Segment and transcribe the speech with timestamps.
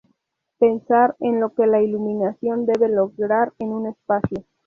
[0.57, 4.45] Pensar en lo que la iluminación debe lograr en un espacio.